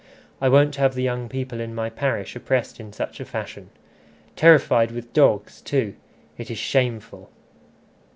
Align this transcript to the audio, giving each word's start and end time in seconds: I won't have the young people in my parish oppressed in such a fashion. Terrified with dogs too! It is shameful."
I 0.41 0.49
won't 0.49 0.77
have 0.77 0.95
the 0.95 1.03
young 1.03 1.29
people 1.29 1.59
in 1.59 1.75
my 1.75 1.87
parish 1.91 2.35
oppressed 2.35 2.79
in 2.79 2.91
such 2.91 3.19
a 3.19 3.23
fashion. 3.25 3.69
Terrified 4.35 4.89
with 4.89 5.13
dogs 5.13 5.61
too! 5.61 5.95
It 6.39 6.49
is 6.49 6.57
shameful." 6.57 7.29